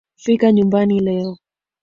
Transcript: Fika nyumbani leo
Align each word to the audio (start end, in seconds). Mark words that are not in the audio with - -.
Fika 0.23 0.51
nyumbani 0.51 0.99
leo 0.99 1.37